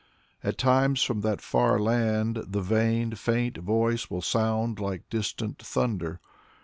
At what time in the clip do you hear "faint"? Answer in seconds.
3.13-3.57